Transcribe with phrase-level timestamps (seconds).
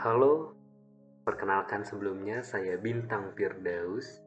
[0.00, 0.56] Halo,
[1.28, 4.24] perkenalkan sebelumnya saya Bintang Firdaus.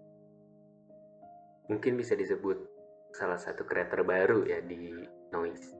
[1.66, 2.62] Mungkin bisa disebut
[3.10, 4.94] salah satu kreator baru ya di
[5.34, 5.74] Noise.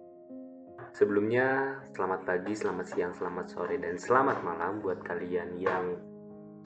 [0.98, 5.94] Sebelumnya, selamat pagi, selamat siang, selamat sore, dan selamat malam buat kalian yang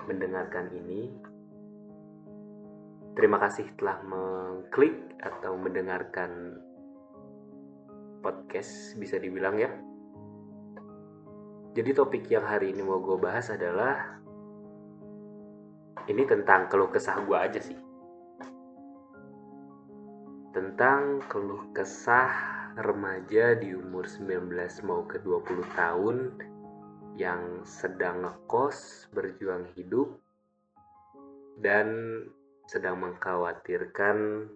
[0.07, 1.11] mendengarkan ini.
[3.11, 6.63] Terima kasih telah mengklik atau mendengarkan
[8.23, 9.86] podcast bisa dibilang ya.
[11.77, 14.17] Jadi topik yang hari ini mau gue bahas adalah
[16.09, 17.77] ini tentang keluh kesah gue aja sih.
[20.57, 22.33] Tentang keluh kesah
[22.81, 24.57] remaja di umur 19
[24.89, 26.17] mau ke 20 tahun
[27.13, 30.17] yang sedang ngekos, berjuang hidup,
[31.61, 32.25] dan
[32.65, 34.49] sedang mengkhawatirkan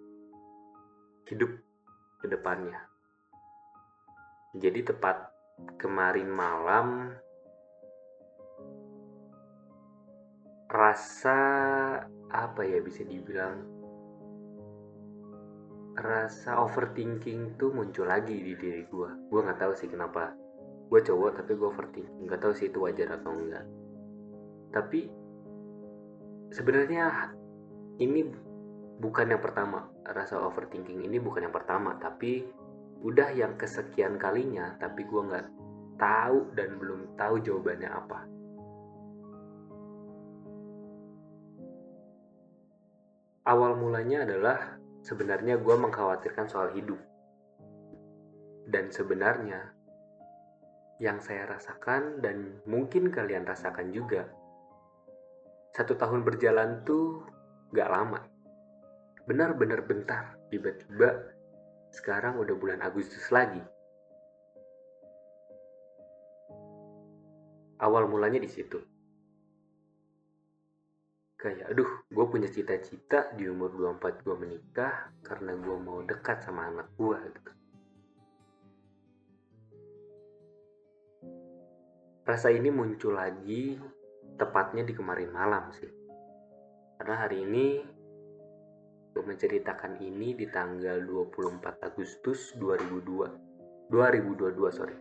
[1.29, 1.53] hidup
[2.17, 2.81] ke depannya.
[4.57, 5.30] Jadi tepat
[5.81, 7.17] kemarin malam
[10.71, 11.39] rasa
[12.31, 13.65] apa ya bisa dibilang?
[15.99, 20.31] Rasa overthinking tuh muncul lagi di diri gue gue nggak tahu sih kenapa
[20.87, 22.23] gue cowok tapi gue overthinking.
[22.23, 23.65] Nggak tahu sih itu wajar atau enggak.
[24.71, 25.11] Tapi
[26.55, 27.35] sebenarnya
[27.99, 28.23] ini
[29.03, 29.91] bukan yang pertama.
[30.07, 32.60] Rasa overthinking ini bukan yang pertama tapi
[33.01, 35.47] udah yang kesekian kalinya tapi gue nggak
[35.97, 38.19] tahu dan belum tahu jawabannya apa.
[43.41, 46.97] Awal mulanya adalah sebenarnya gue mengkhawatirkan soal hidup.
[48.69, 49.73] Dan sebenarnya
[51.01, 54.29] yang saya rasakan dan mungkin kalian rasakan juga
[55.73, 57.25] satu tahun berjalan tuh
[57.73, 58.21] gak lama.
[59.25, 61.40] Benar-benar bentar tiba-tiba
[61.91, 63.59] sekarang udah bulan Agustus lagi.
[67.83, 68.79] Awal mulanya di situ.
[71.35, 76.69] Kayak, aduh, gue punya cita-cita di umur 24 gue menikah karena gue mau dekat sama
[76.69, 77.51] anak gue gitu.
[82.21, 83.73] Rasa ini muncul lagi
[84.37, 85.89] tepatnya di kemarin malam sih.
[87.01, 87.81] Karena hari ini
[89.19, 93.91] menceritakan ini di tanggal 24 Agustus 2002.
[93.91, 94.95] 2022, sorry.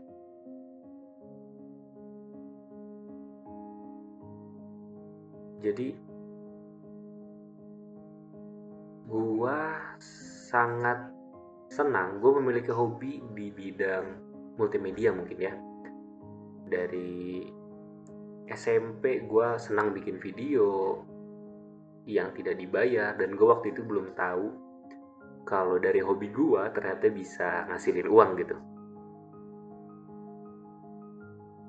[5.60, 5.88] Jadi
[9.06, 9.58] gua
[10.50, 11.20] sangat
[11.70, 14.06] senang gue memiliki hobi di bidang
[14.58, 15.54] multimedia mungkin ya
[16.66, 17.46] dari
[18.50, 20.98] SMP gue senang bikin video
[22.18, 24.50] yang tidak dibayar dan gue waktu itu belum tahu
[25.46, 28.56] kalau dari hobi gue ternyata bisa ngasilin uang gitu.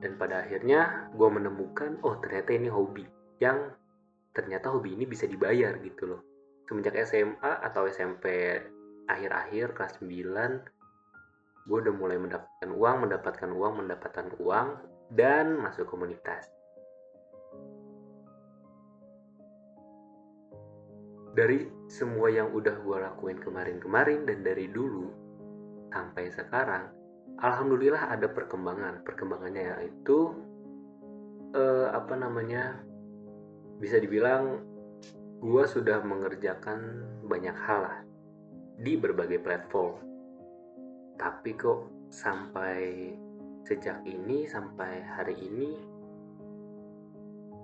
[0.01, 3.05] Dan pada akhirnya gue menemukan oh ternyata ini hobi
[3.37, 3.69] yang
[4.33, 6.21] ternyata hobi ini bisa dibayar gitu loh.
[6.65, 8.57] Semenjak SMA atau SMP
[9.05, 14.67] akhir-akhir kelas 9 gue udah mulai mendapatkan uang mendapatkan uang mendapatkan uang
[15.13, 16.49] dan masuk komunitas
[21.31, 25.07] dari semua yang udah gue lakuin kemarin-kemarin dan dari dulu
[25.91, 26.91] sampai sekarang
[27.39, 29.03] alhamdulillah ada perkembangan.
[29.07, 30.35] Perkembangannya yaitu
[31.55, 32.79] eh, apa namanya
[33.79, 34.61] bisa dibilang
[35.41, 37.99] gue sudah mengerjakan banyak hal lah
[38.81, 39.97] di berbagai platform.
[41.17, 43.13] Tapi kok sampai
[43.63, 45.69] sejak ini sampai hari ini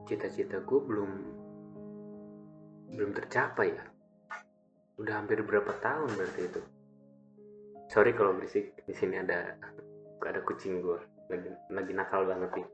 [0.07, 1.11] cita-cita gue belum
[2.91, 3.85] belum tercapai ya?
[4.97, 6.61] Udah hampir berapa tahun berarti itu?
[7.91, 9.55] Sorry kalau berisik di sini ada
[10.23, 10.99] ada kucing gue
[11.31, 12.69] lagi lagi nakal banget nih.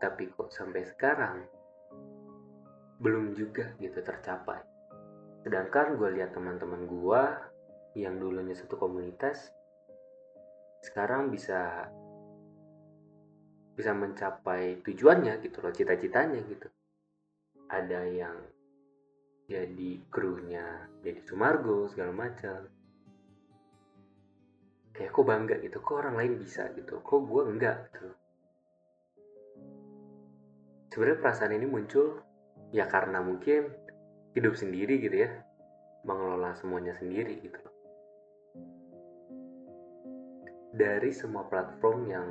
[0.00, 1.44] Tapi kok sampai sekarang
[3.00, 4.60] belum juga gitu tercapai.
[5.40, 7.22] Sedangkan gue lihat teman-teman gue
[7.98, 9.50] yang dulunya satu komunitas
[10.80, 11.90] sekarang bisa
[13.74, 16.68] bisa mencapai tujuannya gitu loh cita-citanya gitu
[17.70, 18.36] ada yang
[19.46, 22.66] jadi krunya jadi Sumargo segala macam.
[24.90, 28.10] Kayak kok bangga gitu kok orang lain bisa gitu kok gue enggak gitu.
[30.90, 32.20] Sebenarnya perasaan ini muncul
[32.74, 33.70] ya karena mungkin
[34.34, 35.30] hidup sendiri gitu ya
[36.06, 37.60] mengelola semuanya sendiri gitu
[40.70, 42.28] dari semua platform yang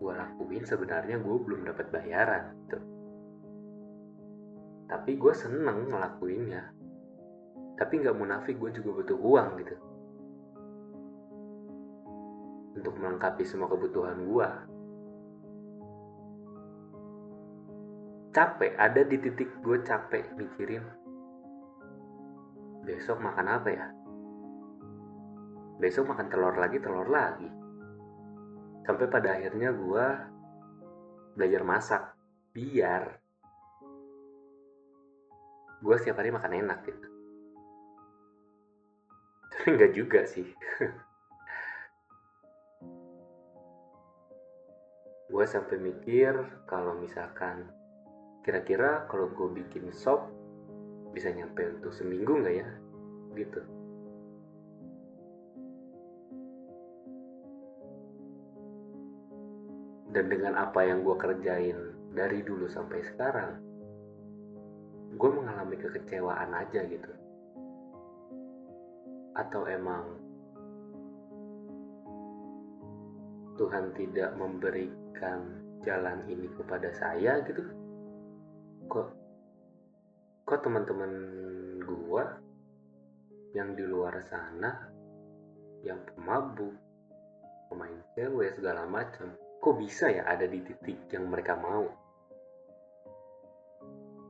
[0.00, 2.95] gue lakuin sebenarnya gue belum dapat bayaran gitu
[4.86, 6.70] tapi gue seneng ngelakuinnya.
[7.76, 9.76] Tapi nggak munafik gue juga butuh uang gitu.
[12.76, 14.48] Untuk melengkapi semua kebutuhan gue
[18.36, 20.84] capek ada di titik gue capek mikirin
[22.84, 23.88] besok makan apa ya?
[25.80, 27.48] Besok makan telur lagi telur lagi.
[28.84, 30.06] Sampai pada akhirnya gue
[31.32, 32.02] belajar masak
[32.52, 33.24] biar
[35.82, 37.16] gue setiap hari makan enak gitu
[39.66, 40.46] tapi enggak juga sih.
[45.26, 46.38] Gue sampai mikir
[46.70, 47.66] kalau misalkan
[48.46, 50.30] kira-kira kalau gue bikin sop
[51.10, 52.68] bisa nyampe untuk seminggu nggak ya?
[53.34, 53.58] Gitu.
[60.14, 63.58] Dan dengan apa yang gue kerjain dari dulu sampai sekarang
[65.56, 67.12] mengalami kekecewaan aja gitu.
[69.32, 70.04] Atau emang
[73.56, 77.64] Tuhan tidak memberikan jalan ini kepada saya gitu?
[78.92, 79.08] Kok
[80.44, 81.12] kok teman-teman
[81.80, 82.24] gue
[83.56, 84.92] yang di luar sana
[85.80, 86.76] yang pemabuk
[87.72, 89.32] pemain cewek segala macam
[89.64, 92.05] kok bisa ya ada di titik yang mereka mau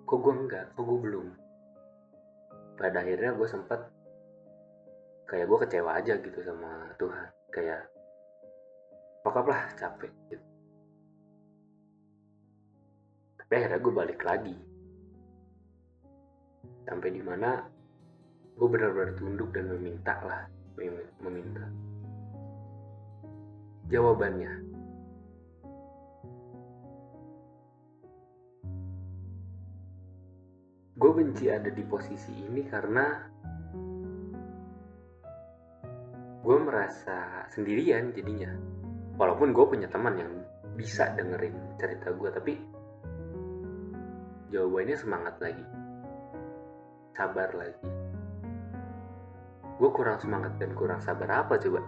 [0.06, 0.66] kok gue enggak?
[0.78, 1.26] Kok gue belum?
[2.78, 3.80] Pada akhirnya gue sempat
[5.26, 7.28] kayak gue kecewa aja gitu sama Tuhan.
[7.50, 7.90] Kayak
[9.26, 10.14] pokok lah capek.
[10.30, 10.46] Gitu
[13.46, 14.56] tapi akhirnya gue balik lagi.
[16.82, 17.62] Sampai di mana
[18.58, 20.50] gue benar-benar tunduk dan meminta lah
[21.22, 21.62] meminta.
[23.86, 24.75] Jawabannya
[31.16, 33.08] benci ada di posisi ini karena
[36.44, 38.52] gue merasa sendirian jadinya.
[39.16, 40.32] Walaupun gue punya teman yang
[40.76, 42.52] bisa dengerin cerita gue tapi
[44.52, 45.64] jawabannya semangat lagi.
[47.16, 47.88] Sabar lagi.
[49.80, 51.80] Gue kurang semangat dan kurang sabar apa coba?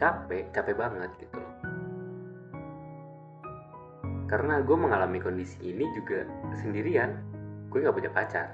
[0.00, 1.54] Capek capek banget gitu loh.
[4.32, 6.24] Karena gue mengalami kondisi ini juga
[6.56, 7.35] sendirian
[7.76, 8.48] gue gak punya pacar.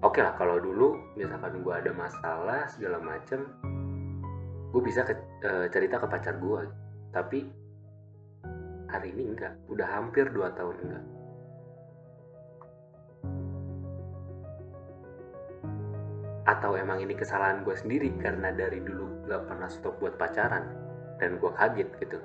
[0.00, 3.52] Oke lah kalau dulu misalkan gue ada masalah segala macem
[4.72, 5.12] gue bisa ke,
[5.44, 6.72] e, cerita ke pacar gue
[7.12, 7.44] tapi
[8.88, 9.60] hari ini enggak.
[9.68, 11.04] Udah hampir 2 tahun enggak.
[16.48, 20.64] Atau emang ini kesalahan gue sendiri karena dari dulu gak pernah stop buat pacaran
[21.20, 22.24] dan gue kaget gitu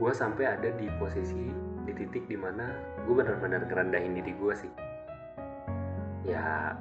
[0.00, 1.52] gue sampai ada di posisi
[1.84, 2.72] di titik di mana
[3.04, 4.72] gue benar-benar ngerendahin diri gue sih.
[6.24, 6.72] Ya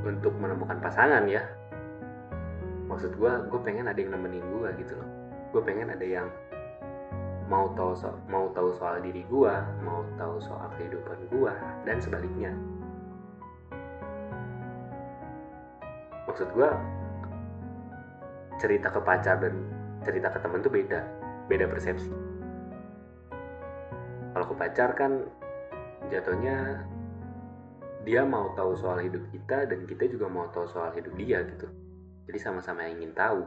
[0.00, 1.44] untuk menemukan pasangan ya.
[2.88, 5.08] Maksud gue gue pengen ada yang nemenin gue gitu loh.
[5.52, 6.32] Gue pengen ada yang
[7.52, 9.54] mau tahu so mau tahu soal diri gue
[9.84, 11.52] mau tahu soal kehidupan gue
[11.84, 12.56] dan sebaliknya.
[16.24, 16.68] Maksud gue
[18.56, 19.52] cerita ke pacar dan
[20.00, 22.10] cerita ke temen tuh beda beda persepsi.
[24.34, 25.12] Kalau ke pacar kan
[26.10, 26.82] jatuhnya
[28.04, 31.68] dia mau tahu soal hidup kita dan kita juga mau tahu soal hidup dia gitu.
[32.28, 33.44] Jadi sama-sama ingin tahu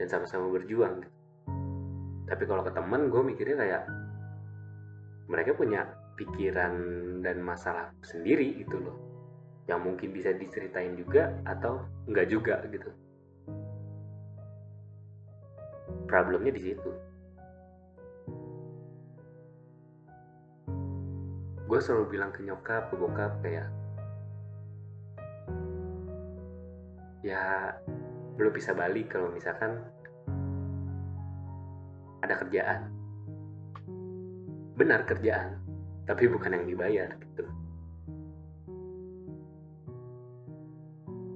[0.00, 1.12] dan sama-sama berjuang gitu.
[2.30, 3.82] tapi kalau ke temen gue mikirnya kayak
[5.26, 5.82] mereka punya
[6.14, 6.72] pikiran
[7.26, 8.96] dan masalah sendiri gitu loh.
[9.66, 12.94] Yang mungkin bisa diceritain juga atau enggak juga gitu
[16.10, 16.90] problemnya di situ.
[21.70, 23.70] Gue selalu bilang ke nyokap ke bokap kayak
[27.22, 27.70] ya
[28.34, 29.78] belum bisa balik kalau misalkan
[32.26, 32.90] ada kerjaan.
[34.74, 35.62] Benar kerjaan
[36.10, 37.46] tapi bukan yang dibayar gitu.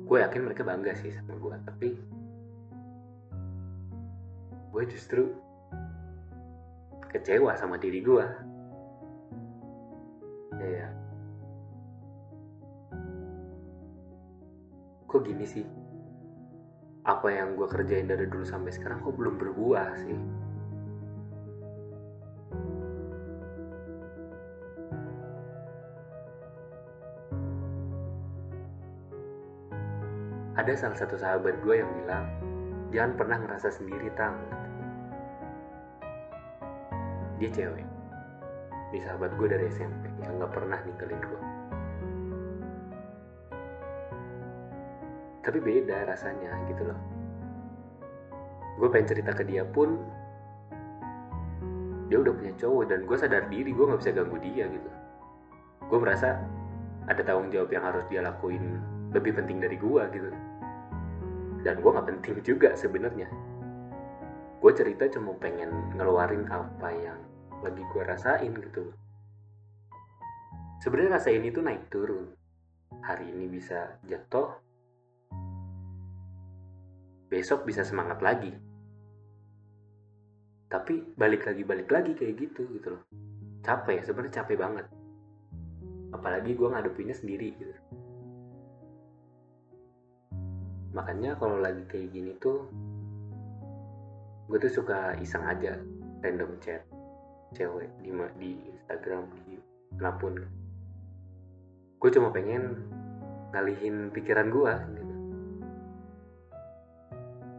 [0.03, 1.89] Gue yakin mereka bangga sih sama gue tapi
[4.75, 5.31] gue justru
[7.07, 8.27] kecewa sama diri gue
[10.59, 10.91] ya
[15.07, 15.63] kok gini sih?
[17.07, 20.19] Apa yang gue kerjain dari dulu sampai sekarang kok belum berbuah sih?
[30.59, 32.27] Ada salah satu sahabat gue yang bilang
[32.91, 34.64] jangan pernah ngerasa sendiri tang
[37.39, 37.87] dia cewek.
[38.95, 41.43] Di sahabat gue dari SMP yang gak pernah ninggalin gue
[45.45, 46.99] tapi beda rasanya gitu loh.
[48.81, 50.01] Gue pengen cerita ke dia pun
[52.09, 54.91] dia udah punya cowok dan gue sadar diri gue nggak bisa ganggu dia gitu.
[55.87, 56.41] Gue merasa
[57.05, 58.81] ada tanggung jawab yang harus dia lakuin
[59.13, 60.29] lebih penting dari gue gitu.
[61.61, 63.29] Dan gue nggak penting juga sebenarnya
[64.65, 67.21] gue cerita cuma pengen ngeluarin apa yang
[67.61, 68.97] lagi gue rasain gitu.
[70.81, 72.33] Sebenarnya rasa ini tuh naik turun.
[73.05, 74.57] Hari ini bisa jatuh.
[77.29, 78.57] Besok bisa semangat lagi.
[80.73, 83.05] Tapi balik lagi balik lagi kayak gitu gitu loh.
[83.61, 84.89] Capek sebenarnya capek banget.
[86.17, 87.77] Apalagi gue ngadepinnya sendiri gitu.
[90.97, 92.65] Makanya kalau lagi kayak gini tuh
[94.55, 95.75] gue tuh suka iseng aja
[96.23, 96.87] random chat
[97.59, 99.59] cewek di di Instagram di
[99.99, 100.39] mana pun
[101.99, 102.87] gue cuma pengen
[103.51, 105.15] ngalihin pikiran gue gitu.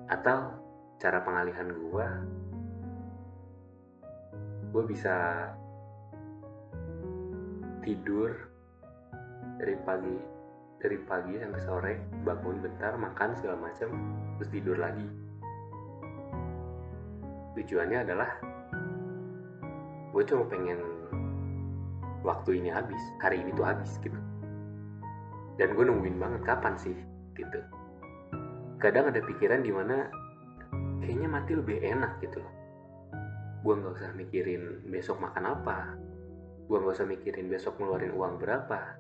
[0.08, 0.56] Atau
[0.96, 2.08] cara pengalihan gue
[4.72, 5.52] gue bisa
[7.84, 8.32] tidur
[9.60, 10.16] dari pagi
[10.80, 13.92] dari pagi sampai sore bangun bentar makan segala macam
[14.40, 15.04] terus tidur lagi
[17.56, 18.30] tujuannya adalah
[20.12, 20.80] gue cuma pengen
[22.24, 24.20] waktu ini habis hari ini tuh habis gitu.
[25.56, 26.96] Dan gue nungguin banget kapan sih
[27.36, 27.60] gitu.
[28.80, 30.12] Kadang ada pikiran di mana
[31.00, 32.54] kayaknya mati lebih enak gitu loh.
[33.64, 35.80] Gue nggak usah mikirin besok makan apa
[36.66, 38.98] gue nggak usah mikirin besok ngeluarin uang berapa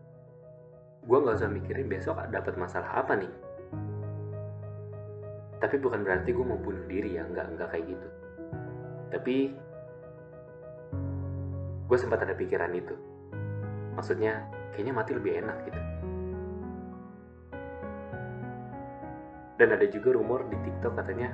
[1.01, 3.33] gue nggak usah mikirin besok dapat masalah apa nih.
[5.57, 8.07] Tapi bukan berarti gue mau bunuh diri ya nggak nggak kayak gitu
[9.09, 9.53] tapi
[11.85, 12.95] gue sempat ada pikiran itu.
[13.93, 15.81] Maksudnya kayaknya mati lebih enak gitu.
[19.55, 21.31] Dan ada juga rumor di TikTok katanya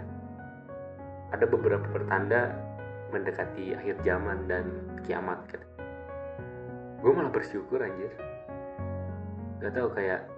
[1.31, 2.53] ada beberapa pertanda
[3.09, 4.65] mendekati akhir zaman dan
[5.03, 5.61] kiamat kan
[7.01, 8.13] gue malah bersyukur anjir.
[9.57, 10.29] Gak tau kayak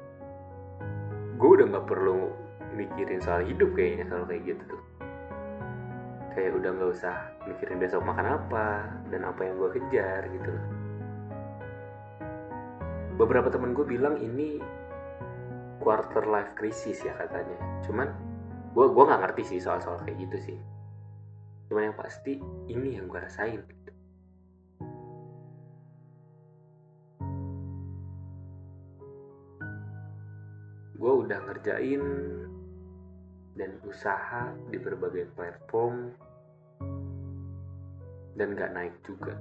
[1.35, 2.31] gue udah nggak perlu
[2.71, 4.81] mikirin soal hidup kayaknya kalau kayak gitu tuh
[6.33, 10.53] kayak udah nggak usah mikirin besok makan apa dan apa yang gue kejar gitu
[13.17, 14.57] beberapa temen gue bilang ini
[15.83, 17.59] quarter life crisis ya katanya.
[17.83, 18.07] Cuman
[18.73, 20.59] gue gue nggak ngerti sih soal soal kayak gitu sih.
[21.69, 22.39] Cuman yang pasti
[22.71, 23.91] ini yang gue rasain gitu.
[31.03, 31.99] gue udah ngerjain
[33.53, 36.09] dan usaha di berbagai platform
[38.33, 39.37] dan gak naik juga.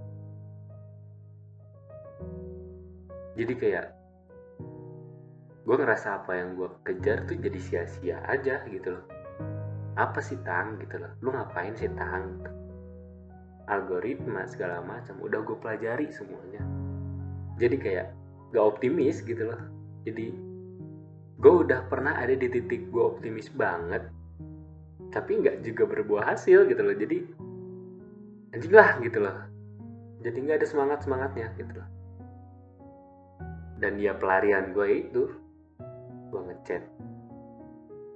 [3.32, 3.86] Jadi kayak
[5.64, 9.04] gue ngerasa apa yang gue kejar tuh jadi sia-sia aja gitu loh.
[9.96, 11.12] Apa sih tang gitu loh?
[11.24, 12.44] Lu ngapain sih tang?
[13.64, 16.60] Algoritma segala macam udah gue pelajari semuanya.
[17.56, 18.12] Jadi kayak
[18.52, 19.60] gak optimis gitu loh.
[20.04, 20.51] Jadi
[21.42, 24.06] gue udah pernah ada di titik gue optimis banget
[25.12, 26.96] tapi nggak juga berbuah hasil gitu loh.
[26.96, 27.18] Jadi
[28.56, 29.36] anjing lah gitu loh.
[30.24, 31.88] Jadi nggak ada semangat semangatnya gitu loh.
[33.76, 35.28] Dan dia pelarian gue itu
[36.32, 36.82] gue ngechat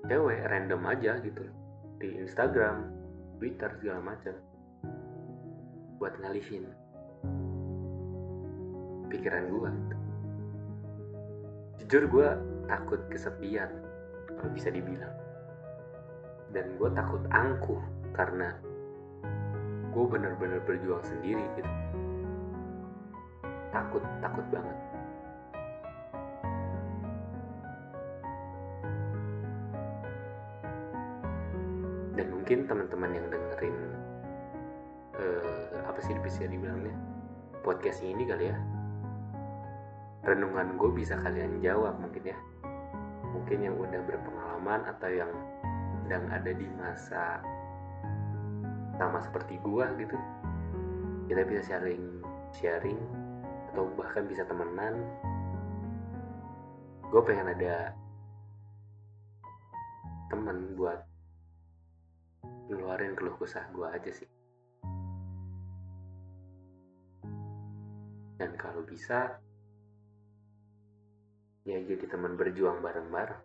[0.09, 1.55] cewek random aja gitu loh.
[2.01, 2.89] Di Instagram
[3.37, 4.35] Twitter segala macam.
[6.01, 6.65] Buat ngalihin
[9.07, 9.97] pikiran gue gitu.
[11.87, 12.29] jujur gue
[12.67, 13.71] takut kesepian
[14.35, 15.15] kalau bisa dibilang.
[16.51, 17.83] Dan gue takut angkuh
[18.15, 18.55] karena
[19.91, 21.73] gue bener-bener berjuang sendiri gitu.
[23.71, 24.79] Takut takut banget.
[32.17, 33.77] Dan mungkin teman-teman yang dengerin
[35.21, 36.95] uh, apa sih bisa dibilangnya?
[37.61, 38.57] Podcast ini kali ya.
[40.25, 42.39] Renungan gue bisa kalian jawab mungkin ya
[43.47, 45.31] mungkin yang udah berpengalaman atau yang
[46.03, 47.39] sedang ada di masa
[48.99, 50.19] sama seperti gue gitu.
[51.31, 52.27] Kita bisa sharing
[52.59, 52.99] sharing
[53.71, 54.99] atau bahkan bisa temenan.
[57.07, 57.95] Gue pengen ada
[60.27, 61.07] temen buat
[62.67, 64.31] ngeluarin keluh kesah gue aja sih.
[68.43, 69.39] Dan kalau bisa
[71.67, 73.43] ya jadi teman berjuang bareng-bareng.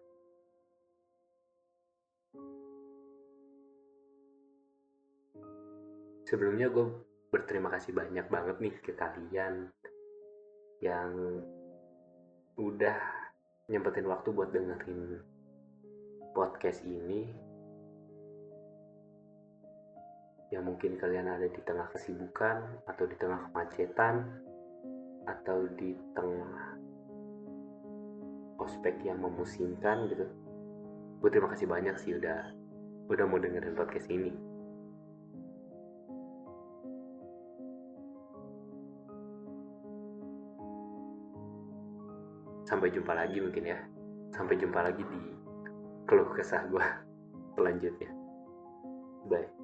[6.30, 6.86] Sebelumnya gue
[7.34, 9.68] berterima kasih banyak banget nih ke kalian
[10.80, 11.12] yang
[12.56, 12.98] udah
[13.68, 15.20] nyempetin waktu buat dengerin
[16.38, 17.28] podcast ini.
[20.54, 24.16] Yang mungkin kalian ada di tengah kesibukan atau di tengah kemacetan
[25.25, 26.71] atau di tengah
[28.62, 30.25] ospek yang memusingkan gitu.
[31.22, 32.53] Gue terima kasih banyak sih udah
[33.10, 34.34] udah mau dengerin podcast ini.
[42.70, 43.80] Sampai jumpa lagi mungkin ya.
[44.32, 45.22] Sampai jumpa lagi di
[46.08, 46.86] keluh kesah gue
[47.60, 48.10] selanjutnya.
[49.27, 49.61] Bye